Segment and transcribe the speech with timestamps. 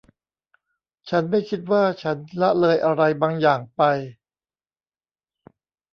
[1.09, 3.81] ฉันไม่คิดว่าฉันละเลยอะไรบางอย่างไป